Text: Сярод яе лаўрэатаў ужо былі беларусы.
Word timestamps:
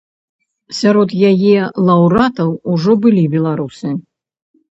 Сярод 0.77 1.13
яе 1.31 1.57
лаўрэатаў 1.89 2.49
ужо 2.77 2.97
былі 3.05 3.23
беларусы. 3.37 3.87